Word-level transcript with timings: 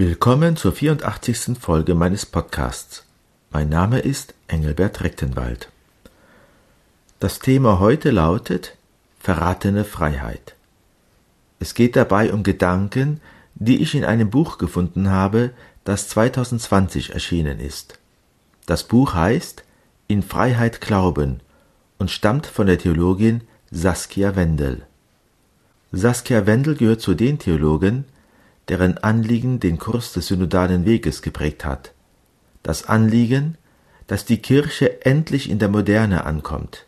Willkommen 0.00 0.54
zur 0.54 0.70
84. 0.70 1.58
Folge 1.58 1.96
meines 1.96 2.24
Podcasts. 2.24 3.02
Mein 3.50 3.68
Name 3.68 3.98
ist 3.98 4.32
Engelbert 4.46 5.02
Rechtenwald. 5.02 5.72
Das 7.18 7.40
Thema 7.40 7.80
heute 7.80 8.12
lautet 8.12 8.76
Verratene 9.18 9.84
Freiheit. 9.84 10.54
Es 11.58 11.74
geht 11.74 11.96
dabei 11.96 12.32
um 12.32 12.44
Gedanken, 12.44 13.20
die 13.56 13.82
ich 13.82 13.96
in 13.96 14.04
einem 14.04 14.30
Buch 14.30 14.58
gefunden 14.58 15.10
habe, 15.10 15.50
das 15.82 16.08
2020 16.10 17.14
erschienen 17.14 17.58
ist. 17.58 17.98
Das 18.66 18.84
Buch 18.84 19.14
heißt 19.14 19.64
In 20.06 20.22
Freiheit 20.22 20.80
glauben 20.80 21.40
und 21.98 22.12
stammt 22.12 22.46
von 22.46 22.68
der 22.68 22.78
Theologin 22.78 23.40
Saskia 23.72 24.36
Wendel. 24.36 24.86
Saskia 25.90 26.46
Wendel 26.46 26.76
gehört 26.76 27.00
zu 27.00 27.14
den 27.14 27.40
Theologen, 27.40 28.04
deren 28.68 28.98
Anliegen 28.98 29.60
den 29.60 29.78
Kurs 29.78 30.12
des 30.12 30.26
synodalen 30.26 30.84
Weges 30.84 31.22
geprägt 31.22 31.64
hat. 31.64 31.92
Das 32.62 32.86
Anliegen, 32.86 33.56
dass 34.06 34.24
die 34.24 34.38
Kirche 34.38 35.04
endlich 35.04 35.48
in 35.48 35.58
der 35.58 35.68
Moderne 35.68 36.24
ankommt. 36.24 36.86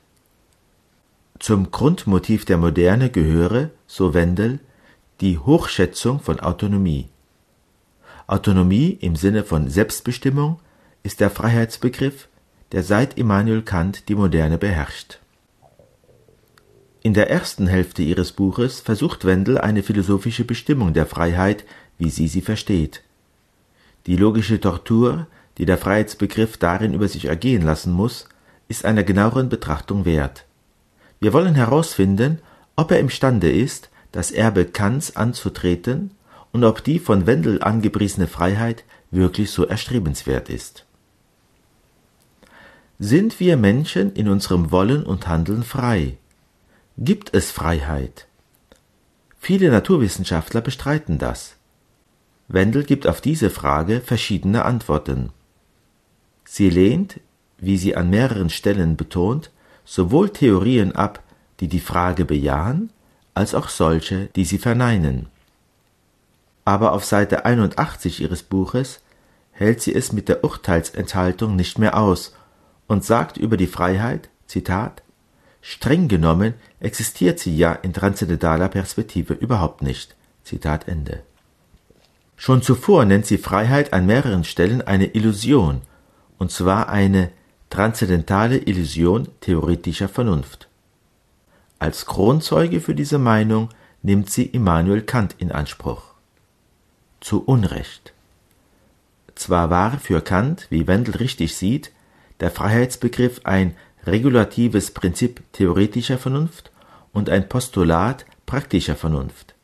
Zum 1.38 1.70
Grundmotiv 1.70 2.44
der 2.44 2.58
Moderne 2.58 3.08
gehöre, 3.10 3.70
so 3.86 4.12
Wendel, 4.12 4.58
die 5.20 5.38
Hochschätzung 5.38 6.20
von 6.20 6.40
Autonomie. 6.40 7.08
Autonomie 8.26 8.98
im 9.00 9.16
Sinne 9.16 9.44
von 9.44 9.68
Selbstbestimmung 9.68 10.60
ist 11.02 11.20
der 11.20 11.30
Freiheitsbegriff, 11.30 12.28
der 12.72 12.82
seit 12.82 13.18
Immanuel 13.18 13.62
Kant 13.62 14.08
die 14.08 14.14
Moderne 14.14 14.58
beherrscht. 14.58 15.19
In 17.02 17.14
der 17.14 17.30
ersten 17.30 17.66
Hälfte 17.66 18.02
ihres 18.02 18.32
Buches 18.32 18.80
versucht 18.80 19.24
Wendel 19.24 19.56
eine 19.58 19.82
philosophische 19.82 20.44
Bestimmung 20.44 20.92
der 20.92 21.06
Freiheit, 21.06 21.64
wie 21.96 22.10
sie 22.10 22.28
sie 22.28 22.42
versteht. 22.42 23.02
Die 24.06 24.16
logische 24.16 24.60
Tortur, 24.60 25.26
die 25.56 25.64
der 25.64 25.78
Freiheitsbegriff 25.78 26.58
darin 26.58 26.92
über 26.92 27.08
sich 27.08 27.24
ergehen 27.24 27.62
lassen 27.62 27.92
muss, 27.92 28.28
ist 28.68 28.84
einer 28.84 29.02
genaueren 29.02 29.48
Betrachtung 29.48 30.04
wert. 30.04 30.44
Wir 31.20 31.32
wollen 31.32 31.54
herausfinden, 31.54 32.40
ob 32.76 32.90
er 32.90 33.00
imstande 33.00 33.50
ist, 33.50 33.88
das 34.12 34.30
Erbe 34.30 34.66
Kants 34.66 35.16
anzutreten 35.16 36.10
und 36.52 36.64
ob 36.64 36.84
die 36.84 36.98
von 36.98 37.26
Wendel 37.26 37.62
angepriesene 37.62 38.26
Freiheit 38.26 38.84
wirklich 39.10 39.50
so 39.50 39.64
erstrebenswert 39.64 40.50
ist. 40.50 40.84
Sind 42.98 43.40
wir 43.40 43.56
Menschen 43.56 44.12
in 44.12 44.28
unserem 44.28 44.70
Wollen 44.70 45.04
und 45.04 45.26
Handeln 45.26 45.62
frei? 45.62 46.18
Gibt 47.02 47.32
es 47.32 47.50
Freiheit? 47.50 48.26
Viele 49.38 49.70
Naturwissenschaftler 49.70 50.60
bestreiten 50.60 51.16
das. 51.16 51.56
Wendel 52.46 52.84
gibt 52.84 53.06
auf 53.06 53.22
diese 53.22 53.48
Frage 53.48 54.02
verschiedene 54.02 54.66
Antworten. 54.66 55.32
Sie 56.44 56.68
lehnt, 56.68 57.18
wie 57.56 57.78
sie 57.78 57.96
an 57.96 58.10
mehreren 58.10 58.50
Stellen 58.50 58.98
betont, 58.98 59.50
sowohl 59.86 60.28
Theorien 60.28 60.94
ab, 60.94 61.22
die 61.60 61.68
die 61.68 61.80
Frage 61.80 62.26
bejahen, 62.26 62.90
als 63.32 63.54
auch 63.54 63.70
solche, 63.70 64.26
die 64.36 64.44
sie 64.44 64.58
verneinen. 64.58 65.28
Aber 66.66 66.92
auf 66.92 67.06
Seite 67.06 67.46
81 67.46 68.20
ihres 68.20 68.42
Buches 68.42 69.00
hält 69.52 69.80
sie 69.80 69.94
es 69.94 70.12
mit 70.12 70.28
der 70.28 70.44
Urteilsenthaltung 70.44 71.56
nicht 71.56 71.78
mehr 71.78 71.96
aus 71.96 72.36
und 72.88 73.06
sagt 73.06 73.38
über 73.38 73.56
die 73.56 73.68
Freiheit, 73.68 74.28
Zitat, 74.46 75.02
Streng 75.62 76.08
genommen 76.08 76.54
existiert 76.80 77.38
sie 77.38 77.56
ja 77.56 77.72
in 77.72 77.92
transzendentaler 77.92 78.68
Perspektive 78.68 79.34
überhaupt 79.34 79.82
nicht. 79.82 80.16
Zitat 80.44 80.88
Ende. 80.88 81.22
Schon 82.36 82.62
zuvor 82.62 83.04
nennt 83.04 83.26
sie 83.26 83.36
Freiheit 83.36 83.92
an 83.92 84.06
mehreren 84.06 84.44
Stellen 84.44 84.80
eine 84.80 85.06
Illusion, 85.08 85.82
und 86.38 86.50
zwar 86.50 86.88
eine 86.88 87.30
transzendentale 87.68 88.56
Illusion 88.56 89.28
theoretischer 89.40 90.08
Vernunft. 90.08 90.68
Als 91.78 92.06
Kronzeuge 92.06 92.80
für 92.80 92.94
diese 92.94 93.18
Meinung 93.18 93.68
nimmt 94.02 94.30
sie 94.30 94.44
Immanuel 94.44 95.02
Kant 95.02 95.36
in 95.38 95.52
Anspruch. 95.52 96.14
Zu 97.20 97.44
Unrecht. 97.44 98.14
Zwar 99.34 99.70
war 99.70 99.98
für 99.98 100.22
Kant, 100.22 100.66
wie 100.70 100.86
Wendel 100.86 101.16
richtig 101.16 101.56
sieht, 101.56 101.92
der 102.40 102.50
Freiheitsbegriff 102.50 103.42
ein 103.44 103.76
regulatives 104.06 104.92
Prinzip 104.92 105.42
theoretischer 105.52 106.18
Vernunft 106.18 106.70
und 107.12 107.28
ein 107.30 107.48
Postulat 107.48 108.24
praktischer 108.46 108.96
Vernunft. 108.96 109.54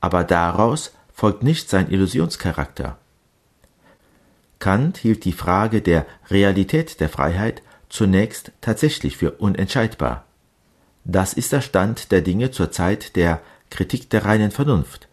Aber 0.00 0.24
daraus 0.24 0.92
folgt 1.12 1.42
nicht 1.42 1.68
sein 1.68 1.90
Illusionscharakter. 1.90 2.98
Kant 4.58 4.98
hielt 4.98 5.24
die 5.24 5.32
Frage 5.32 5.82
der 5.82 6.06
Realität 6.30 7.00
der 7.00 7.08
Freiheit 7.08 7.62
zunächst 7.88 8.52
tatsächlich 8.60 9.16
für 9.16 9.32
unentscheidbar. 9.32 10.24
Das 11.04 11.32
ist 11.32 11.52
der 11.52 11.60
Stand 11.60 12.12
der 12.12 12.20
Dinge 12.20 12.50
zur 12.50 12.70
Zeit 12.70 13.16
der 13.16 13.40
Kritik 13.70 14.10
der 14.10 14.24
reinen 14.24 14.50
Vernunft. 14.50 15.08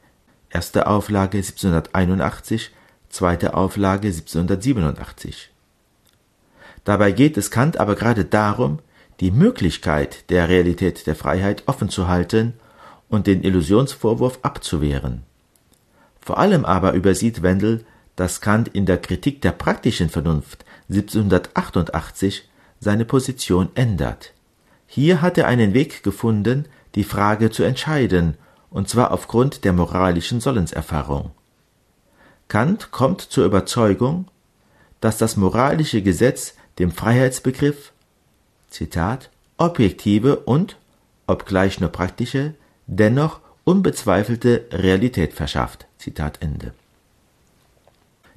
Erste 0.49 0.87
Auflage 0.87 1.37
1781, 1.37 2.71
zweite 3.09 3.53
Auflage 3.53 4.07
1787. 4.07 5.51
Dabei 6.85 7.11
geht 7.11 7.35
es 7.35 7.51
Kant 7.51 7.77
aber 7.77 7.95
gerade 7.95 8.23
darum, 8.23 8.79
die 9.19 9.31
Möglichkeit 9.31 10.29
der 10.29 10.47
Realität 10.47 11.07
der 11.07 11.15
Freiheit 11.15 11.63
offen 11.65 11.89
zu 11.89 12.07
halten 12.07 12.53
und 13.09 13.27
den 13.27 13.43
Illusionsvorwurf 13.43 14.39
abzuwehren. 14.43 15.23
Vor 16.21 16.37
allem 16.37 16.63
aber 16.63 16.93
übersieht 16.93 17.41
Wendel, 17.41 17.85
dass 18.15 18.39
Kant 18.39 18.69
in 18.69 18.85
der 18.85 18.97
Kritik 18.97 19.41
der 19.41 19.51
praktischen 19.51 20.09
Vernunft 20.09 20.63
1788 20.89 22.47
seine 22.79 23.05
Position 23.05 23.69
ändert. 23.75 24.33
Hier 24.87 25.21
hat 25.21 25.37
er 25.37 25.47
einen 25.47 25.73
Weg 25.73 26.03
gefunden, 26.03 26.65
die 26.93 27.03
Frage 27.03 27.49
zu 27.49 27.63
entscheiden, 27.63 28.37
und 28.69 28.89
zwar 28.89 29.11
aufgrund 29.11 29.63
der 29.63 29.73
moralischen 29.73 30.39
Sollenserfahrung. 30.39 31.31
Kant 32.47 32.91
kommt 32.91 33.21
zur 33.21 33.45
Überzeugung, 33.45 34.27
dass 35.01 35.17
das 35.17 35.35
moralische 35.35 36.01
Gesetz 36.01 36.55
dem 36.79 36.91
Freiheitsbegriff 36.91 37.91
Zitat 38.69 39.29
objektive 39.57 40.37
und, 40.37 40.77
obgleich 41.27 41.79
nur 41.79 41.89
praktische, 41.89 42.55
dennoch 42.87 43.39
unbezweifelte 43.63 44.65
Realität 44.71 45.33
verschafft. 45.33 45.87
Zitat 45.97 46.41
Ende. 46.41 46.73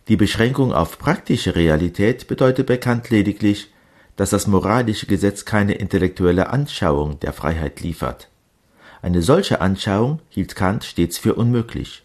Die 0.08 0.16
Beschränkung 0.16 0.72
auf 0.72 0.98
praktische 0.98 1.54
Realität 1.54 2.28
bedeutet 2.28 2.66
bekannt 2.66 3.10
lediglich, 3.10 3.72
dass 4.16 4.30
das 4.30 4.46
moralische 4.46 5.06
Gesetz 5.06 5.44
keine 5.44 5.74
intellektuelle 5.74 6.48
Anschauung 6.48 7.20
der 7.20 7.32
Freiheit 7.32 7.80
liefert. 7.80 8.28
Eine 9.02 9.22
solche 9.22 9.60
Anschauung 9.60 10.20
hielt 10.30 10.56
Kant 10.56 10.84
stets 10.84 11.18
für 11.18 11.34
unmöglich. 11.34 12.04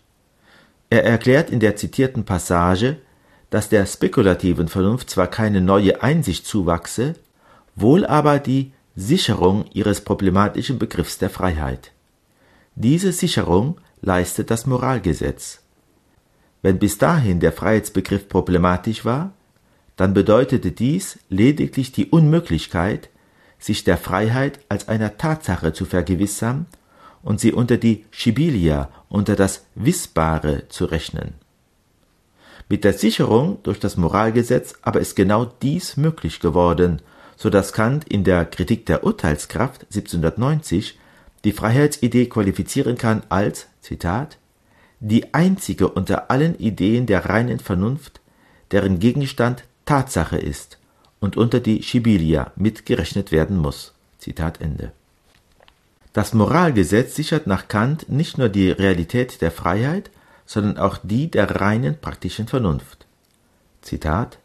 Er 0.89 1.05
erklärt 1.05 1.50
in 1.50 1.59
der 1.59 1.75
zitierten 1.75 2.25
Passage, 2.25 2.97
dass 3.53 3.69
der 3.69 3.86
spekulativen 3.86 4.68
Vernunft 4.68 5.12
zwar 5.12 5.28
keine 5.28 5.62
neue 5.62 6.02
Einsicht 6.02 6.47
zuwachse, 6.47 7.14
wohl 7.75 8.03
aber 8.03 8.40
die 8.40 8.72
Sicherung 8.96 9.66
ihres 9.74 10.02
problematischen 10.02 10.80
Begriffs 10.80 11.19
der 11.19 11.30
Freiheit. 11.30 11.92
Diese 12.74 13.12
Sicherung 13.12 13.80
leistet 14.02 14.50
das 14.50 14.66
Moralgesetz. 14.66 15.59
Wenn 16.63 16.80
bis 16.80 16.97
dahin 16.97 17.40
der 17.40 17.52
Freiheitsbegriff 17.52 18.28
problematisch 18.28 19.06
war, 19.06 19.34
dann 19.97 20.16
bedeutete 20.16 20.72
dies 20.72 21.19
lediglich 21.30 21.92
die 21.92 22.08
Unmöglichkeit, 22.08 23.09
sich 23.59 23.84
der 23.84 24.00
Freiheit 24.00 24.62
als 24.68 24.88
einer 24.88 25.19
Tatsache 25.19 25.74
zu 25.74 25.86
vergewissern 25.86 26.66
und 27.22 27.40
sie 27.40 27.53
unter 27.53 27.78
die 27.78 28.08
Schibilia, 28.09 28.90
unter 29.09 29.36
das 29.36 29.68
Wissbare 29.75 30.69
zu 30.69 30.86
rechnen. 30.86 31.43
Mit 32.69 32.83
der 32.83 32.94
Sicherung 32.94 33.57
durch 33.63 33.80
das 33.80 33.98
Moralgesetz 33.98 34.75
aber 34.81 35.00
ist 35.00 35.15
genau 35.15 35.45
dies 35.45 35.98
möglich 35.98 36.39
geworden, 36.39 37.01
so 37.36 37.50
dass 37.50 37.74
Kant 37.74 38.07
in 38.07 38.24
der 38.24 38.45
Kritik 38.45 38.86
der 38.86 39.04
Urteilskraft 39.04 39.83
1790 39.83 40.98
die 41.44 41.51
Freiheitsidee 41.51 42.27
qualifizieren 42.27 42.98
kann 42.98 43.24
als, 43.30 43.68
Zitat, 43.81 44.38
die 45.00 45.33
einzige 45.33 45.89
unter 45.89 46.31
allen 46.31 46.57
Ideen 46.57 47.06
der 47.06 47.25
reinen 47.25 47.60
Vernunft, 47.60 48.21
deren 48.71 49.00
Gegenstand 49.00 49.65
Tatsache 49.86 50.38
ist 50.38 50.77
und 51.19 51.36
unter 51.36 51.60
die 51.60 51.83
Schibilia 51.83 52.54
mitgerechnet 52.56 53.31
werden 53.31 53.57
muss. 53.57 53.94
Zitat 54.19 54.62
Ende. 54.62 54.94
Das 56.13 56.33
Moralgesetz 56.33 57.15
sichert 57.15 57.48
nach 57.48 57.68
Kant 57.68 58.07
nicht 58.07 58.38
nur 58.38 58.48
die 58.48 58.69
Realität 58.71 59.42
der 59.42 59.51
Freiheit, 59.51 60.12
sondern 60.45 60.78
auch 60.78 60.98
die 61.01 61.30
der 61.30 61.62
reinen 61.62 62.00
praktischen 62.00 62.48
Vernunft. 62.48 63.06
Zitat 63.81 64.40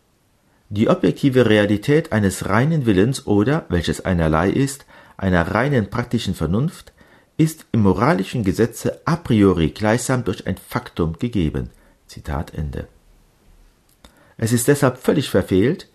Die 0.68 0.88
objektive 0.88 1.48
Realität 1.48 2.12
eines 2.12 2.48
reinen 2.48 2.86
Willens 2.86 3.26
oder, 3.26 3.66
welches 3.68 4.04
einerlei 4.04 4.50
ist, 4.50 4.86
einer 5.16 5.54
reinen 5.54 5.90
praktischen 5.90 6.34
Vernunft, 6.34 6.92
ist 7.36 7.66
im 7.72 7.82
moralischen 7.82 8.42
Gesetze 8.42 9.00
a 9.04 9.16
priori 9.16 9.70
gleichsam 9.70 10.24
durch 10.24 10.46
ein 10.46 10.56
Faktum 10.56 11.18
gegeben. 11.18 11.70
Zitat 12.06 12.52
Ende. 12.54 12.88
Es 14.36 14.52
ist 14.52 14.68
deshalb 14.68 14.98
völlig 14.98 15.30
verfehlt, 15.30 15.88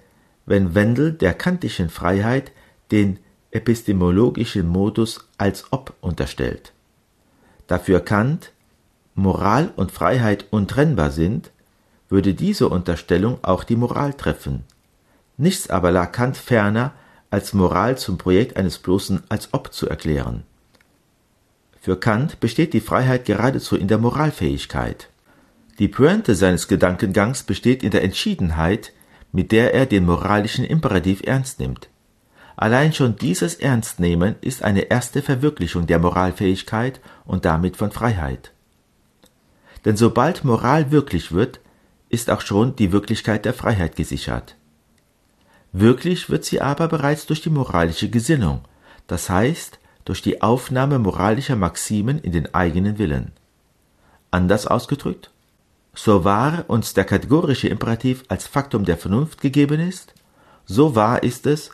wenn 0.46 0.76
Wendel 0.76 1.14
der 1.14 1.34
kantischen 1.34 1.90
Freiheit 1.90 2.52
den 2.92 3.20
epistemologischen 3.52 4.68
Modus 4.68 5.28
als 5.38 5.66
ob 5.72 5.94
unterstellt. 6.02 6.74
Dafür 7.68 8.02
Kant 8.02 8.52
Moral 9.16 9.72
und 9.76 9.92
Freiheit 9.92 10.46
untrennbar 10.50 11.12
sind, 11.12 11.52
würde 12.10 12.34
diese 12.34 12.70
Unterstellung 12.70 13.40
auch 13.44 13.64
die 13.64 13.76
Moral 13.76 14.14
treffen. 14.14 14.64
Nichts 15.38 15.70
aber 15.70 15.92
lag 15.92 16.12
Kant 16.12 16.38
ferner, 16.38 16.94
als 17.30 17.54
Moral 17.54 17.98
zum 17.98 18.18
Projekt 18.18 18.58
eines 18.58 18.78
bloßen 18.78 19.24
als 19.30 19.50
ob 19.54 19.74
zu 19.74 19.90
erklären. 19.90 20.44
Für 21.82 22.00
Kant 22.00 22.40
besteht 22.40 22.74
die 22.74 22.80
Freiheit 22.80 23.26
geradezu 23.26 23.76
in 23.76 23.88
der 23.88 23.98
Moralfähigkeit. 23.98 25.10
Die 25.80 25.88
Pointe 25.88 26.36
seines 26.36 26.68
Gedankengangs 26.68 27.44
besteht 27.44 27.84
in 27.84 27.92
der 27.92 28.04
Entschiedenheit, 28.04 28.94
mit 29.34 29.52
der 29.52 29.74
er 29.74 29.86
den 29.86 30.06
moralischen 30.06 30.64
Imperativ 30.64 31.24
ernst 31.26 31.60
nimmt. 31.60 31.90
Allein 32.56 32.94
schon 32.94 33.18
dieses 33.18 33.56
Ernstnehmen 33.56 34.36
ist 34.40 34.64
eine 34.64 34.92
erste 34.92 35.22
Verwirklichung 35.22 35.88
der 35.88 36.00
Moralfähigkeit 36.00 37.02
und 37.26 37.44
damit 37.44 37.76
von 37.76 37.92
Freiheit. 37.92 38.53
Denn 39.86 39.98
sobald 39.98 40.44
Moral 40.44 40.92
wirklich 40.92 41.32
wird, 41.32 41.60
ist 42.10 42.30
auch 42.30 42.42
schon 42.42 42.76
die 42.76 42.92
Wirklichkeit 42.92 43.46
der 43.46 43.54
Freiheit 43.54 43.96
gesichert. 43.96 44.56
Wirklich 45.72 46.30
wird 46.30 46.46
sie 46.46 46.62
aber 46.62 46.88
bereits 46.88 47.26
durch 47.26 47.42
die 47.42 47.50
moralische 47.50 48.10
Gesinnung, 48.10 48.62
das 49.08 49.30
heißt 49.30 49.80
durch 50.06 50.22
die 50.22 50.42
Aufnahme 50.42 51.00
moralischer 51.00 51.56
Maximen 51.56 52.20
in 52.20 52.32
den 52.32 52.54
eigenen 52.54 52.98
Willen. 52.98 53.32
Anders 54.30 54.68
ausgedrückt, 54.68 55.32
so 55.96 56.24
wahr 56.24 56.66
uns 56.68 56.94
der 56.94 57.06
kategorische 57.06 57.68
Imperativ 57.68 58.24
als 58.28 58.48
Faktum 58.48 58.86
der 58.86 58.98
Vernunft 58.98 59.42
gegeben 59.42 59.80
ist, 59.80 60.14
so 60.66 60.96
wahr 60.96 61.24
ist 61.24 61.46
es, 61.46 61.72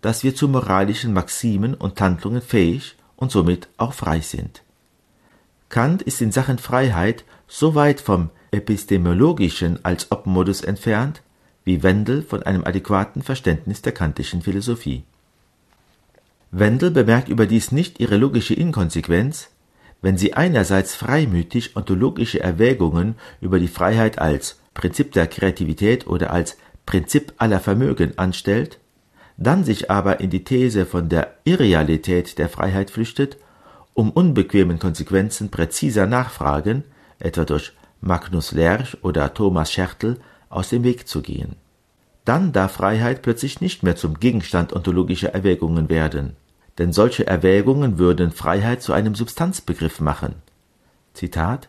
dass 0.00 0.22
wir 0.22 0.34
zu 0.34 0.48
moralischen 0.48 1.12
Maximen 1.12 1.74
und 1.74 2.00
Handlungen 2.00 2.42
fähig 2.42 2.96
und 3.16 3.32
somit 3.32 3.68
auch 3.78 3.94
frei 3.94 4.20
sind. 4.20 4.62
Kant 5.68 6.02
ist 6.02 6.20
in 6.20 6.32
Sachen 6.32 6.58
Freiheit 6.58 7.24
so 7.48 7.74
weit 7.74 8.00
vom 8.00 8.30
epistemologischen 8.50 9.84
als 9.84 10.12
Ob-Modus 10.12 10.62
entfernt, 10.62 11.22
wie 11.64 11.82
Wendel 11.82 12.22
von 12.22 12.42
einem 12.42 12.64
adäquaten 12.64 13.22
Verständnis 13.22 13.82
der 13.82 13.92
kantischen 13.92 14.42
Philosophie. 14.42 15.02
Wendel 16.50 16.90
bemerkt 16.90 17.28
überdies 17.28 17.72
nicht 17.72 18.00
ihre 18.00 18.16
logische 18.16 18.54
Inkonsequenz, 18.54 19.50
wenn 20.00 20.16
sie 20.16 20.34
einerseits 20.34 20.94
freimütig 20.94 21.76
ontologische 21.76 22.40
Erwägungen 22.40 23.16
über 23.40 23.58
die 23.58 23.68
Freiheit 23.68 24.18
als 24.18 24.58
Prinzip 24.72 25.12
der 25.12 25.26
Kreativität 25.26 26.06
oder 26.06 26.32
als 26.32 26.56
Prinzip 26.86 27.34
aller 27.38 27.60
Vermögen 27.60 28.16
anstellt, 28.16 28.78
dann 29.36 29.64
sich 29.64 29.90
aber 29.90 30.20
in 30.20 30.30
die 30.30 30.44
These 30.44 30.86
von 30.86 31.08
der 31.08 31.34
Irrealität 31.44 32.38
der 32.38 32.48
Freiheit 32.48 32.90
flüchtet, 32.90 33.36
um 33.92 34.10
unbequemen 34.10 34.78
Konsequenzen 34.78 35.50
präziser 35.50 36.06
nachfragen, 36.06 36.84
etwa 37.18 37.44
durch 37.44 37.72
Magnus 38.00 38.52
Lerch 38.52 38.96
oder 39.02 39.34
Thomas 39.34 39.72
Schertl, 39.72 40.18
aus 40.48 40.70
dem 40.70 40.82
Weg 40.84 41.08
zu 41.08 41.20
gehen. 41.20 41.56
Dann 42.24 42.52
darf 42.52 42.72
Freiheit 42.72 43.22
plötzlich 43.22 43.60
nicht 43.60 43.82
mehr 43.82 43.96
zum 43.96 44.20
Gegenstand 44.20 44.72
ontologischer 44.72 45.34
Erwägungen 45.34 45.88
werden, 45.88 46.36
denn 46.78 46.92
solche 46.92 47.26
Erwägungen 47.26 47.98
würden 47.98 48.30
Freiheit 48.30 48.82
zu 48.82 48.92
einem 48.92 49.14
Substanzbegriff 49.14 50.00
machen. 50.00 50.36
Zitat 51.14 51.68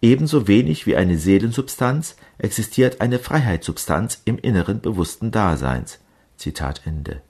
Ebenso 0.00 0.46
wenig 0.46 0.86
wie 0.86 0.94
eine 0.94 1.18
Seelensubstanz 1.18 2.16
existiert 2.38 3.00
eine 3.00 3.18
Freiheitssubstanz 3.18 4.22
im 4.24 4.38
inneren 4.38 4.80
bewussten 4.80 5.32
Daseins. 5.32 5.98
Zitat 6.36 6.82
Ende. 6.84 7.20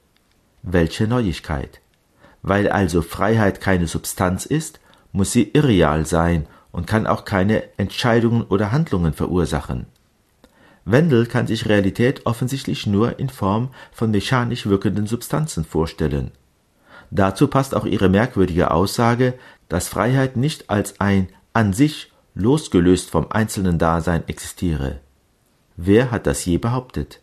Welche 0.61 1.07
Neuigkeit! 1.07 1.81
Weil 2.43 2.69
also 2.69 3.01
Freiheit 3.01 3.59
keine 3.59 3.87
Substanz 3.87 4.45
ist, 4.45 4.79
muss 5.11 5.31
sie 5.31 5.49
irreal 5.49 6.05
sein 6.05 6.45
und 6.71 6.87
kann 6.87 7.07
auch 7.07 7.25
keine 7.25 7.63
Entscheidungen 7.77 8.43
oder 8.43 8.71
Handlungen 8.71 9.13
verursachen. 9.13 9.87
Wendel 10.85 11.25
kann 11.25 11.47
sich 11.47 11.67
Realität 11.67 12.25
offensichtlich 12.25 12.87
nur 12.87 13.19
in 13.19 13.29
Form 13.29 13.69
von 13.91 14.11
mechanisch 14.11 14.65
wirkenden 14.65 15.07
Substanzen 15.07 15.65
vorstellen. 15.65 16.31
Dazu 17.11 17.47
passt 17.47 17.75
auch 17.75 17.85
ihre 17.85 18.09
merkwürdige 18.09 18.71
Aussage, 18.71 19.33
dass 19.67 19.87
Freiheit 19.87 20.37
nicht 20.37 20.69
als 20.69 20.99
ein 20.99 21.29
an 21.53 21.73
sich 21.73 22.11
losgelöst 22.35 23.09
vom 23.09 23.31
einzelnen 23.31 23.77
Dasein 23.77 24.27
existiere. 24.27 24.99
Wer 25.75 26.11
hat 26.11 26.27
das 26.27 26.45
je 26.45 26.57
behauptet? 26.57 27.21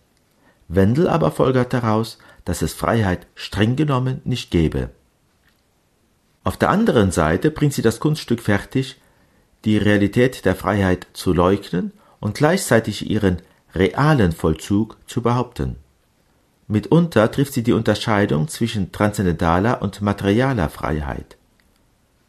Wendel 0.69 1.09
aber 1.09 1.31
folgert 1.31 1.73
daraus, 1.73 2.19
dass 2.45 2.63
es 2.63 2.73
Freiheit 2.73 3.27
streng 3.35 3.77
genommen 3.77 4.21
nicht 4.25 4.51
gäbe. 4.51 4.91
Auf 6.45 6.57
der 6.57 6.71
anderen 6.71 7.11
Seite 7.11 7.51
bringt 7.51 7.73
sie 7.73 7.83
das 7.83 8.01
Kunststück 8.01 8.41
fertig, 8.41 9.01
die 9.67 9.77
Realität 9.77 10.45
der 10.45 10.55
Freiheit 10.55 11.09
zu 11.13 11.35
leugnen 11.35 11.93
und 12.21 12.37
gleichzeitig 12.37 13.11
ihren 13.11 13.43
realen 13.75 14.33
Vollzug 14.33 14.97
zu 15.07 15.21
behaupten. 15.21 15.77
Mitunter 16.69 17.31
trifft 17.31 17.53
sie 17.53 17.63
die 17.63 17.73
Unterscheidung 17.73 18.49
zwischen 18.49 18.93
transzendentaler 18.93 19.83
und 19.83 20.01
materialer 20.01 20.69
Freiheit. 20.69 21.37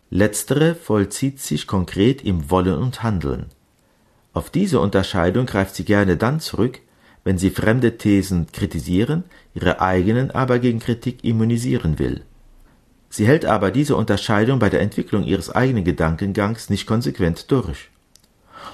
Letztere 0.09 0.73
vollzieht 0.75 1.39
sich 1.39 1.67
konkret 1.67 2.23
im 2.23 2.49
Wollen 2.49 2.77
und 2.77 3.03
Handeln. 3.03 3.47
Auf 4.33 4.49
diese 4.49 4.79
Unterscheidung 4.79 5.45
greift 5.45 5.75
sie 5.75 5.85
gerne 5.85 6.17
dann 6.17 6.39
zurück, 6.39 6.79
wenn 7.23 7.37
sie 7.37 7.49
fremde 7.49 7.97
Thesen 7.97 8.47
kritisieren, 8.51 9.25
ihre 9.53 9.81
eigenen 9.81 10.31
aber 10.31 10.59
gegen 10.59 10.79
Kritik 10.79 11.23
immunisieren 11.23 11.99
will. 11.99 12.23
Sie 13.09 13.25
hält 13.25 13.45
aber 13.45 13.71
diese 13.71 13.95
Unterscheidung 13.95 14.59
bei 14.59 14.69
der 14.69 14.81
Entwicklung 14.81 15.23
ihres 15.23 15.49
eigenen 15.49 15.83
Gedankengangs 15.83 16.69
nicht 16.69 16.85
konsequent 16.85 17.51
durch. 17.51 17.89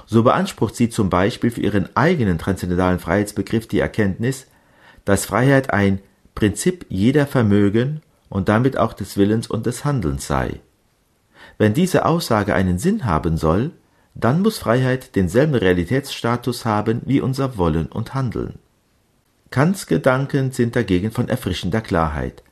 So 0.06 0.22
beansprucht 0.22 0.74
sie 0.74 0.88
zum 0.88 1.08
Beispiel 1.10 1.50
für 1.50 1.60
ihren 1.60 1.94
eigenen 1.96 2.38
transzendentalen 2.38 2.98
Freiheitsbegriff 2.98 3.68
die 3.68 3.78
Erkenntnis, 3.78 4.46
dass 5.04 5.26
Freiheit 5.26 5.72
ein 5.72 6.00
Prinzip 6.34 6.86
jeder 6.88 7.26
Vermögen 7.26 8.02
und 8.28 8.48
damit 8.48 8.76
auch 8.76 8.92
des 8.92 9.16
Willens 9.16 9.46
und 9.46 9.66
des 9.66 9.84
Handelns 9.84 10.26
sei. 10.26 10.60
Wenn 11.58 11.74
diese 11.74 12.04
Aussage 12.04 12.54
einen 12.54 12.78
Sinn 12.78 13.04
haben 13.04 13.36
soll, 13.36 13.70
dann 14.14 14.42
muss 14.42 14.58
Freiheit 14.58 15.14
denselben 15.16 15.54
Realitätsstatus 15.54 16.64
haben 16.64 17.02
wie 17.04 17.20
unser 17.20 17.56
Wollen 17.58 17.86
und 17.86 18.14
Handeln. 18.14 18.58
Kants 19.50 19.86
Gedanken 19.86 20.50
sind 20.50 20.74
dagegen 20.74 21.12
von 21.12 21.28
erfrischender 21.28 21.80
Klarheit. 21.80 22.42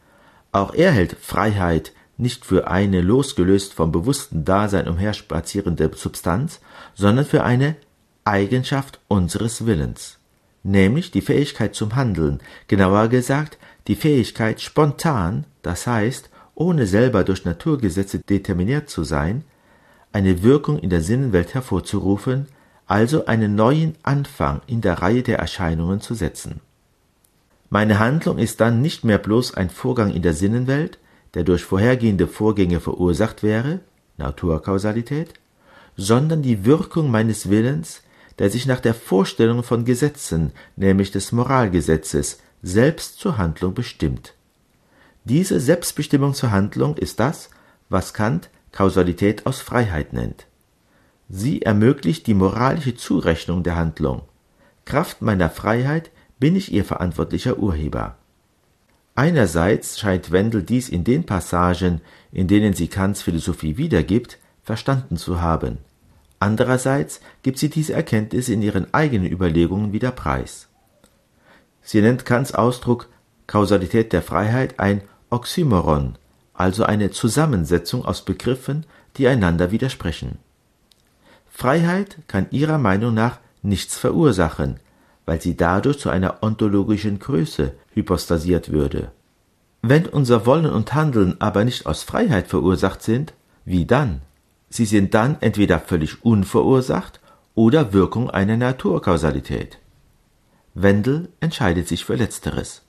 Auch 0.52 0.75
er 0.75 0.92
hält 0.92 1.16
Freiheit 1.18 1.92
nicht 2.18 2.44
für 2.44 2.68
eine 2.68 3.00
losgelöst 3.00 3.73
vom 3.73 3.90
bewussten 3.90 4.44
Dasein 4.44 4.87
umherspazierende 4.87 5.90
Substanz, 5.94 6.61
sondern 6.94 7.25
für 7.25 7.42
eine 7.42 7.75
Eigenschaft 8.25 9.00
unseres 9.09 9.64
Willens, 9.64 10.18
nämlich 10.62 11.11
die 11.11 11.23
Fähigkeit 11.23 11.75
zum 11.75 11.97
Handeln, 11.97 12.40
genauer 12.68 13.09
gesagt 13.09 13.59
die 13.88 13.97
Fähigkeit 13.97 14.61
spontan, 14.61 15.44
das 15.62 15.87
heißt 15.87 16.30
ohne 16.54 16.87
selber 16.87 17.25
durch 17.25 17.44
Naturgesetze 17.44 18.18
determiniert 18.18 18.90
zu 18.90 19.04
sein, 19.04 19.44
eine 20.12 20.42
Wirkung 20.42 20.78
in 20.78 20.90
der 20.90 21.00
Sinnenwelt 21.00 21.54
hervorzurufen, 21.54 22.47
also 22.87 23.25
einen 23.25 23.54
neuen 23.54 23.97
Anfang 24.02 24.61
in 24.66 24.82
der 24.82 25.00
Reihe 25.00 25.23
der 25.23 25.38
Erscheinungen 25.38 26.02
zu 26.02 26.12
setzen. 26.14 26.61
Meine 27.73 27.99
Handlung 27.99 28.37
ist 28.37 28.61
dann 28.61 28.83
nicht 28.83 29.02
mehr 29.02 29.17
bloß 29.17 29.55
ein 29.55 29.71
Vorgang 29.71 30.12
in 30.12 30.21
der 30.21 30.35
Sinnenwelt, 30.35 30.99
der 31.33 31.43
durch 31.43 31.64
vorhergehende 31.64 32.29
Vorgänge 32.29 32.81
verursacht 32.81 33.43
wäre, 33.43 33.81
Naturkausalität, 34.19 35.33
sondern 35.97 36.43
die 36.43 36.67
Wirkung 36.67 37.11
meines 37.11 37.49
Willens, 37.49 38.02
der 38.38 38.50
sich 38.50 38.67
nach 38.67 38.81
der 38.81 38.93
Vorstellung 38.93 39.62
von 39.62 39.87
Gesetzen, 39.87 40.52
nämlich 40.76 41.12
des 41.12 41.33
Moralgesetzes, 41.33 42.41
selbst 42.62 43.19
zur 43.19 43.38
Handlung 43.38 43.73
bestimmt. 43.73 44.35
Diese 45.25 45.59
Selbstbestimmung 45.59 46.35
zur 46.35 46.50
Handlung 46.50 46.99
ist 46.99 47.21
das, 47.21 47.49
was 47.88 48.12
Kant 48.12 48.50
Kausalität 48.73 49.47
aus 49.47 49.62
Freiheit 49.62 50.12
nennt. 50.12 50.45
Sie 51.31 51.62
ermöglicht 51.62 52.26
die 52.26 52.35
moralische 52.35 52.97
Zurechnung 52.97 53.62
der 53.62 53.76
Handlung. 53.76 54.21
Kraft 54.85 55.23
meiner 55.23 55.49
Freiheit 55.49 56.11
bin 56.42 56.56
ich 56.56 56.72
ihr 56.72 56.84
verantwortlicher 56.84 57.58
Urheber. 57.58 58.16
Einerseits 59.14 60.00
scheint 60.00 60.32
Wendel 60.32 60.64
dies 60.64 60.88
in 60.88 61.04
den 61.04 61.25
Passagen, 61.25 62.00
in 62.32 62.49
denen 62.49 62.75
sie 62.75 62.88
Kants 62.88 63.22
Philosophie 63.22 63.76
wiedergibt, 63.76 64.38
verstanden 64.64 65.16
zu 65.16 65.40
haben. 65.40 65.78
Andererseits 66.40 67.20
gibt 67.44 67.58
sie 67.58 67.70
diese 67.70 67.92
Erkenntnis 67.92 68.49
in 68.49 68.61
ihren 68.61 68.92
eigenen 68.92 69.30
Überlegungen 69.30 69.92
wieder 69.92 70.11
preis. 70.11 70.66
Sie 71.80 72.00
nennt 72.00 72.25
Kants 72.25 72.52
Ausdruck 72.52 73.08
Kausalität 73.46 74.12
der 74.12 74.22
Freiheit 74.22 74.80
ein 74.80 75.02
Oxymoron, 75.30 76.16
also 76.54 76.82
eine 76.82 77.12
Zusammensetzung 77.12 78.04
aus 78.04 78.25
Begriffen, 78.25 78.84
die 79.16 79.28
einander 79.28 79.70
widersprechen. 79.70 80.38
Freiheit 81.49 82.16
kann 82.26 82.49
ihrer 82.50 82.78
Meinung 82.78 83.14
nach 83.14 83.38
nichts 83.62 83.96
verursachen, 83.96 84.80
weil 85.26 85.41
sie 85.41 85.57
dadurch 85.57 85.99
zu 85.99 86.11
einer 86.11 86.43
ontologischen 86.43 87.19
Größe 87.19 87.73
hypostasiert 87.95 88.73
würde. 88.73 89.12
Wenn 89.83 90.07
unser 90.07 90.47
Wollen 90.47 90.71
und 90.71 90.95
Handeln 90.95 91.37
aber 91.41 91.64
nicht 91.64 91.87
aus 91.87 92.02
Freiheit 92.02 92.47
verursacht 92.47 93.02
sind, 93.02 93.35
wie 93.64 93.85
dann? 93.85 94.23
Sie 94.71 94.85
sind 94.85 95.14
dann 95.14 95.37
entweder 95.41 95.81
völlig 95.81 96.25
unverursacht 96.25 97.21
oder 97.55 97.93
Wirkung 97.93 98.31
einer 98.31 98.57
Naturkausalität. 98.57 99.79
Wendel 100.75 101.29
entscheidet 101.41 101.88
sich 101.88 102.05
für 102.05 102.14
Letzteres. 102.14 102.83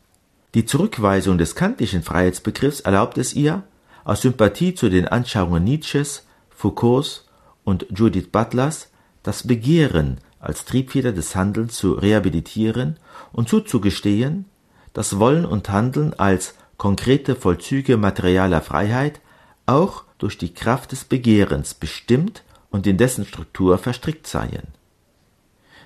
Die 0.54 0.66
Zurückweisung 0.66 1.38
des 1.38 1.56
kantischen 1.56 2.04
Freiheitsbegriffs 2.04 2.82
erlaubt 2.82 3.18
es 3.18 3.34
ihr, 3.34 3.63
aus 4.06 4.22
Sympathie 4.22 4.75
zu 4.75 4.90
den 4.90 5.08
Anschauungen 5.08 5.63
Nietzsches, 5.63 6.25
Foucaults 6.50 7.25
und 7.63 7.88
Judith 7.90 8.30
Butlers 8.32 8.90
das 9.24 9.48
Begehren 9.48 10.20
als 10.44 10.66
Triebfeder 10.66 11.12
des 11.12 11.36
Handelns 11.36 11.76
zu 11.76 11.94
rehabilitieren 11.94 12.98
und 13.32 13.50
zuzugestehen, 13.50 14.46
dass 14.94 15.18
Wollen 15.20 15.46
und 15.46 15.70
Handeln 15.70 16.14
als 16.14 16.56
konkrete 16.78 17.36
Vollzüge 17.36 17.98
materialer 17.98 18.62
Freiheit 18.62 19.22
auch 19.66 20.04
durch 20.18 20.38
die 20.38 20.54
Kraft 20.54 20.92
des 20.92 21.06
Begehrens 21.06 21.74
bestimmt 21.74 22.44
und 22.70 22.86
in 22.86 22.98
dessen 22.98 23.26
Struktur 23.26 23.78
verstrickt 23.78 24.28
seien. 24.28 24.68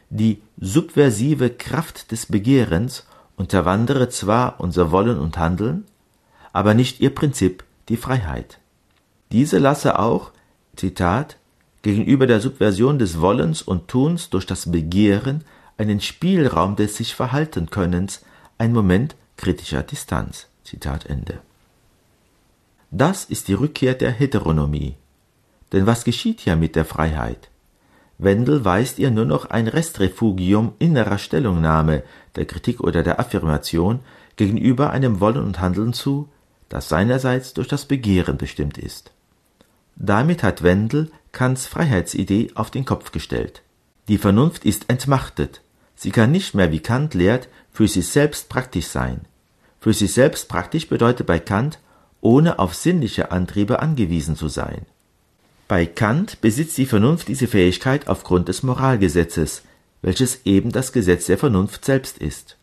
Die 0.09 0.41
subversive 0.59 1.49
Kraft 1.51 2.11
des 2.11 2.25
Begehrens 2.25 3.05
unterwandere 3.35 4.09
zwar 4.09 4.59
unser 4.59 4.91
Wollen 4.91 5.19
und 5.19 5.37
Handeln, 5.37 5.85
aber 6.53 6.73
nicht 6.73 6.99
ihr 7.01 7.13
Prinzip, 7.13 7.63
die 7.89 7.97
Freiheit. 7.97 8.59
Diese 9.31 9.59
lasse 9.59 9.99
auch, 9.99 10.31
Zitat, 10.75 11.36
gegenüber 11.87 12.27
der 12.27 12.41
Subversion 12.41 12.99
des 12.99 13.21
Wollens 13.21 13.61
und 13.61 13.87
Tuns 13.87 14.29
durch 14.29 14.45
das 14.45 14.69
Begehren 14.69 15.45
einen 15.77 16.01
Spielraum 16.01 16.75
des 16.75 16.97
sich 16.97 17.15
verhalten 17.15 17.69
Könnens, 17.69 18.25
ein 18.57 18.73
Moment 18.73 19.15
kritischer 19.37 19.83
Distanz. 19.83 20.47
Zitat 20.65 21.05
Ende. 21.05 21.39
Das 22.91 23.23
ist 23.23 23.47
die 23.47 23.53
Rückkehr 23.53 23.93
der 23.93 24.11
Heteronomie. 24.11 24.95
Denn 25.71 25.85
was 25.85 26.03
geschieht 26.03 26.41
hier 26.41 26.57
mit 26.57 26.75
der 26.75 26.83
Freiheit? 26.83 27.49
Wendel 28.17 28.65
weist 28.65 28.99
ihr 28.99 29.09
nur 29.09 29.23
noch 29.23 29.49
ein 29.49 29.69
Restrefugium 29.69 30.73
innerer 30.79 31.17
Stellungnahme, 31.17 32.03
der 32.35 32.47
Kritik 32.47 32.81
oder 32.81 33.01
der 33.01 33.17
Affirmation 33.17 34.01
gegenüber 34.35 34.89
einem 34.89 35.21
Wollen 35.21 35.45
und 35.45 35.61
Handeln 35.61 35.93
zu, 35.93 36.27
das 36.67 36.89
seinerseits 36.89 37.53
durch 37.53 37.69
das 37.69 37.85
Begehren 37.85 38.37
bestimmt 38.37 38.77
ist. 38.77 39.13
Damit 39.95 40.43
hat 40.43 40.63
Wendel 40.63 41.11
Kants 41.37 41.67
Freiheitsidee 41.67 42.49
auf 42.55 42.71
den 42.71 42.83
Kopf 42.83 43.11
gestellt. 43.11 43.61
Die 44.07 44.17
Vernunft 44.17 44.65
ist 44.65 44.85
entmachtet. 44.87 45.61
Sie 45.95 46.09
kann 46.09 46.31
nicht 46.31 46.55
mehr, 46.55 46.71
wie 46.71 46.79
Kant 46.79 47.13
lehrt, 47.13 47.47
für 47.71 47.87
sich 47.87 48.07
selbst 48.07 48.49
praktisch 48.49 48.87
sein. 48.87 49.21
Für 49.79 49.93
sich 49.93 50.13
selbst 50.13 50.49
praktisch 50.49 50.89
bedeutet 50.89 51.27
bei 51.27 51.37
Kant, 51.37 51.77
ohne 52.21 52.57
auf 52.57 52.73
sinnliche 52.73 53.29
Antriebe 53.29 53.83
angewiesen 53.83 54.35
zu 54.35 54.47
sein. 54.47 54.87
Bei 55.67 55.85
Kant 55.85 56.41
besitzt 56.41 56.75
die 56.79 56.87
Vernunft 56.87 57.27
diese 57.27 57.45
Fähigkeit 57.45 58.07
aufgrund 58.07 58.47
des 58.47 58.63
Moralgesetzes, 58.63 59.61
welches 60.01 60.43
eben 60.43 60.71
das 60.71 60.91
Gesetz 60.91 61.27
der 61.27 61.37
Vernunft 61.37 61.85
selbst 61.85 62.17
ist. 62.17 62.57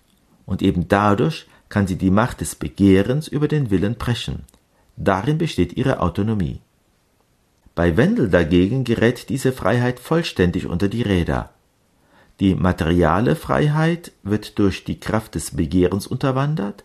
Und 0.47 0.63
eben 0.63 0.89
dadurch 0.89 1.47
kann 1.69 1.87
sie 1.87 1.97
die 1.97 2.11
Macht 2.11 2.41
des 2.41 2.57
Begehrens 2.57 3.29
über 3.29 3.47
den 3.47 3.71
Willen 3.71 3.95
brechen. 3.95 4.43
Darin 4.97 5.39
besteht 5.39 5.75
ihre 5.75 6.01
Autonomie. 6.01 6.61
Bei 7.75 7.97
Wendel 7.97 8.29
dagegen 8.29 8.85
gerät 8.85 9.29
diese 9.29 9.53
Freiheit 9.53 9.99
vollständig 9.99 10.67
unter 10.67 10.89
die 10.89 11.03
Räder. 11.03 11.51
Die 12.41 12.55
materiale 12.55 13.37
Freiheit 13.37 14.13
wird 14.23 14.59
durch 14.59 14.85
die 14.85 14.99
Kraft 14.99 15.35
des 15.35 15.53
Begehrens 15.53 16.07
unterwandert, 16.07 16.85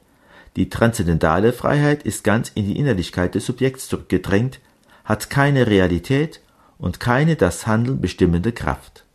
die 0.56 0.70
transzendentale 0.70 1.54
Freiheit 1.54 2.04
ist 2.04 2.24
ganz 2.24 2.50
in 2.50 2.66
die 2.66 2.78
Innerlichkeit 2.78 3.36
des 3.36 3.46
Subjekts 3.46 3.88
zurückgedrängt, 3.88 4.60
hat 5.06 5.30
keine 5.30 5.68
Realität 5.68 6.42
und 6.78 7.00
keine 7.00 7.36
das 7.36 7.68
Handeln 7.68 8.02
bestimmende 8.02 8.52
Kraft. 8.52 9.06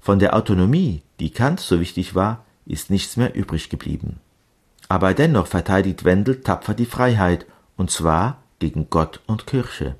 Von 0.00 0.18
der 0.18 0.34
Autonomie, 0.34 1.02
die 1.20 1.30
Kant 1.30 1.60
so 1.60 1.80
wichtig 1.80 2.14
war, 2.14 2.44
ist 2.66 2.90
nichts 2.90 3.16
mehr 3.16 3.34
übrig 3.34 3.68
geblieben. 3.70 4.18
Aber 4.88 5.14
dennoch 5.14 5.46
verteidigt 5.46 6.04
Wendel 6.04 6.40
tapfer 6.42 6.74
die 6.74 6.86
Freiheit, 6.86 7.46
und 7.76 7.90
zwar 7.90 8.42
gegen 8.58 8.90
Gott 8.90 9.20
und 9.26 9.46
Kirche. 9.46 9.96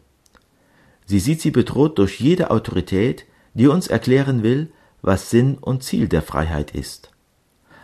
Sie 1.10 1.18
sieht 1.18 1.40
sie 1.40 1.50
bedroht 1.50 1.98
durch 1.98 2.20
jede 2.20 2.52
Autorität, 2.52 3.26
die 3.54 3.66
uns 3.66 3.88
erklären 3.88 4.44
will, 4.44 4.70
was 5.02 5.28
Sinn 5.28 5.58
und 5.58 5.82
Ziel 5.82 6.06
der 6.06 6.22
Freiheit 6.22 6.70
ist. 6.70 7.10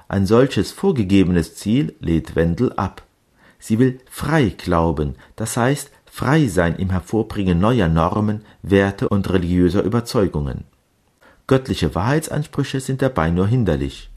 Ein 0.07 0.27
solches 0.27 0.71
vorgegebenes 0.71 1.57
Ziel 1.57 1.97
lehnt 1.99 2.37
Wendel 2.37 2.73
ab. 2.75 3.03
Sie 3.59 3.81
will 3.81 3.99
frei 4.09 4.55
glauben, 4.57 5.17
das 5.35 5.57
heißt 5.57 5.91
frei 6.05 6.47
sein 6.47 6.77
im 6.77 6.91
Hervorbringen 6.91 7.59
neuer 7.59 7.89
Normen, 7.89 8.45
Werte 8.63 9.09
und 9.09 9.29
religiöser 9.29 9.83
Überzeugungen. 9.83 10.63
Göttliche 11.49 11.97
Wahrheitsansprüche 11.97 12.79
sind 12.79 13.03
dabei 13.03 13.31
nur 13.31 13.49
hinderlich. 13.49 14.09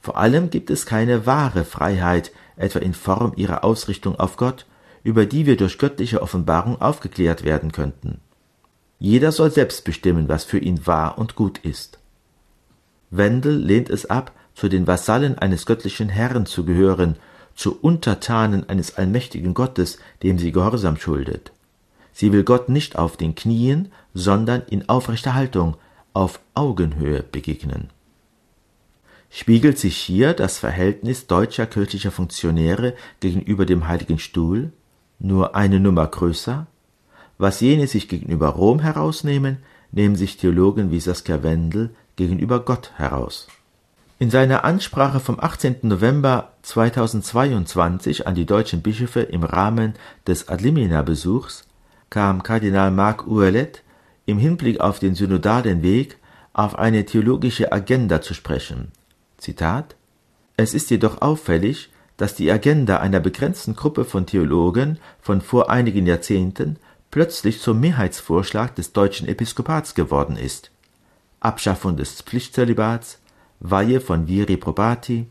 Vor 0.00 0.16
allem 0.16 0.50
gibt 0.50 0.70
es 0.70 0.84
keine 0.84 1.26
wahre 1.26 1.64
Freiheit, 1.64 2.32
etwa 2.56 2.80
in 2.80 2.94
Form 2.94 3.34
ihrer 3.36 3.62
Ausrichtung 3.62 4.18
auf 4.18 4.36
Gott, 4.36 4.66
über 5.04 5.26
die 5.26 5.46
wir 5.46 5.56
durch 5.56 5.78
göttliche 5.78 6.20
Offenbarung 6.20 6.80
aufgeklärt 6.80 7.44
werden 7.44 7.70
könnten. 7.70 8.18
Jeder 9.02 9.32
soll 9.32 9.50
selbst 9.50 9.84
bestimmen, 9.84 10.28
was 10.28 10.44
für 10.44 10.60
ihn 10.60 10.86
wahr 10.86 11.18
und 11.18 11.34
gut 11.34 11.58
ist. 11.58 11.98
Wendel 13.10 13.56
lehnt 13.56 13.90
es 13.90 14.06
ab, 14.06 14.30
zu 14.54 14.68
den 14.68 14.86
Vasallen 14.86 15.36
eines 15.36 15.66
göttlichen 15.66 16.08
Herrn 16.08 16.46
zu 16.46 16.64
gehören 16.64 17.16
zu 17.56 17.76
Untertanen 17.80 18.68
eines 18.68 18.98
allmächtigen 18.98 19.54
Gottes, 19.54 19.98
dem 20.22 20.38
sie 20.38 20.52
Gehorsam 20.52 20.96
schuldet. 20.96 21.50
Sie 22.12 22.32
will 22.32 22.44
Gott 22.44 22.68
nicht 22.68 22.96
auf 22.96 23.16
den 23.16 23.34
Knien, 23.34 23.90
sondern 24.14 24.62
in 24.70 24.88
aufrechter 24.88 25.34
Haltung, 25.34 25.76
auf 26.12 26.38
Augenhöhe 26.54 27.24
begegnen. 27.24 27.90
Spiegelt 29.30 29.80
sich 29.80 29.96
hier 29.96 30.32
das 30.32 30.60
Verhältnis 30.60 31.26
deutscher 31.26 31.66
kirchlicher 31.66 32.12
Funktionäre 32.12 32.94
gegenüber 33.18 33.66
dem 33.66 33.88
Heiligen 33.88 34.20
Stuhl 34.20 34.70
nur 35.18 35.56
eine 35.56 35.80
Nummer 35.80 36.06
größer? 36.06 36.68
Was 37.42 37.58
jene 37.58 37.88
sich 37.88 38.06
gegenüber 38.06 38.50
Rom 38.50 38.78
herausnehmen, 38.78 39.56
nehmen 39.90 40.14
sich 40.14 40.36
Theologen 40.36 40.92
wie 40.92 41.00
Saskia 41.00 41.42
Wendel 41.42 41.90
gegenüber 42.14 42.60
Gott 42.60 42.92
heraus. 42.94 43.48
In 44.20 44.30
seiner 44.30 44.64
Ansprache 44.64 45.18
vom 45.18 45.40
18. 45.40 45.78
November 45.82 46.52
2022 46.62 48.28
an 48.28 48.36
die 48.36 48.46
deutschen 48.46 48.80
Bischöfe 48.80 49.22
im 49.22 49.42
Rahmen 49.42 49.94
des 50.24 50.48
Adlimina-Besuchs 50.48 51.64
kam 52.10 52.44
Kardinal 52.44 52.92
Marc 52.92 53.26
Ouellet 53.26 53.82
im 54.24 54.38
Hinblick 54.38 54.80
auf 54.80 55.00
den 55.00 55.16
synodalen 55.16 55.82
Weg 55.82 56.18
auf 56.52 56.78
eine 56.78 57.06
theologische 57.06 57.72
Agenda 57.72 58.22
zu 58.22 58.34
sprechen. 58.34 58.92
Zitat 59.38 59.96
Es 60.56 60.74
ist 60.74 60.90
jedoch 60.90 61.20
auffällig, 61.20 61.90
dass 62.18 62.36
die 62.36 62.52
Agenda 62.52 62.98
einer 62.98 63.18
begrenzten 63.18 63.74
Gruppe 63.74 64.04
von 64.04 64.26
Theologen 64.26 65.00
von 65.20 65.40
vor 65.40 65.70
einigen 65.70 66.06
Jahrzehnten 66.06 66.76
plötzlich 67.12 67.60
zum 67.60 67.78
Mehrheitsvorschlag 67.78 68.74
des 68.74 68.92
deutschen 68.92 69.28
Episkopats 69.28 69.94
geworden 69.94 70.36
ist. 70.36 70.72
Abschaffung 71.38 71.96
des 71.96 72.22
Pflichtzölibats, 72.22 73.20
Weihe 73.60 74.00
von 74.00 74.26
Viri 74.26 74.56
Probati, 74.56 75.26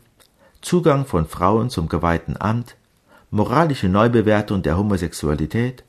Zugang 0.62 1.04
von 1.04 1.26
Frauen 1.26 1.68
zum 1.68 1.88
geweihten 1.88 2.40
Amt, 2.40 2.76
moralische 3.30 3.88
Neubewertung 3.88 4.62
der 4.62 4.78
Homosexualität, 4.78 5.82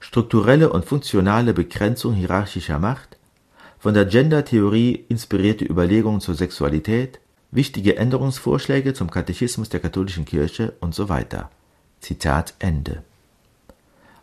strukturelle 0.00 0.70
und 0.70 0.84
funktionale 0.84 1.54
Begrenzung 1.54 2.14
hierarchischer 2.14 2.80
Macht, 2.80 3.16
von 3.78 3.94
der 3.94 4.06
Gender-Theorie 4.06 5.04
inspirierte 5.08 5.64
Überlegungen 5.64 6.20
zur 6.20 6.34
Sexualität, 6.34 7.20
wichtige 7.52 7.96
Änderungsvorschläge 7.96 8.92
zum 8.92 9.08
Katechismus 9.08 9.68
der 9.68 9.78
katholischen 9.78 10.24
Kirche 10.24 10.72
und 10.80 10.96
so 10.96 11.08
weiter. 11.08 11.48
Zitat 12.00 12.54
Ende. 12.58 13.04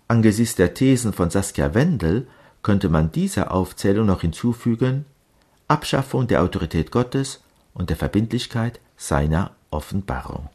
Angesichts 0.07 0.55
der 0.55 0.73
Thesen 0.73 1.13
von 1.13 1.29
Saskia 1.29 1.73
Wendel 1.73 2.27
könnte 2.61 2.89
man 2.89 3.11
dieser 3.11 3.51
Aufzählung 3.51 4.05
noch 4.05 4.21
hinzufügen 4.21 5.05
Abschaffung 5.67 6.27
der 6.27 6.43
Autorität 6.43 6.91
Gottes 6.91 7.41
und 7.73 7.89
der 7.89 7.97
Verbindlichkeit 7.97 8.79
seiner 8.97 9.51
Offenbarung 9.71 10.49